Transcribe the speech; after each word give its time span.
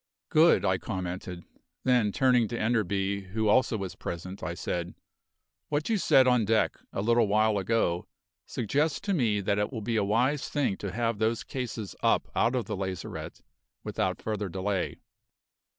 "Good!" 0.29 0.65
I 0.65 0.79
commented. 0.79 1.43
Then, 1.83 2.11
turning 2.11 2.47
to 2.47 2.57
Enderby, 2.59 3.21
who 3.35 3.47
also 3.47 3.77
was 3.77 3.93
present, 3.93 4.41
I 4.41 4.55
said: 4.55 4.95
"What 5.69 5.89
you 5.89 5.99
said 5.99 6.25
on 6.25 6.43
deck, 6.43 6.75
a 6.91 7.03
little 7.03 7.27
while 7.27 7.59
ago, 7.59 8.07
suggests 8.47 8.99
to 9.01 9.13
me 9.13 9.41
that 9.41 9.59
it 9.59 9.71
will 9.71 9.83
be 9.83 9.97
a 9.97 10.03
wise 10.03 10.49
thing 10.49 10.75
to 10.77 10.91
have 10.91 11.19
those 11.19 11.43
cases 11.43 11.95
up 12.01 12.31
out 12.35 12.55
of 12.55 12.65
the 12.65 12.75
lazarette 12.75 13.41
without 13.83 14.19
further 14.23 14.49
delay. 14.49 14.97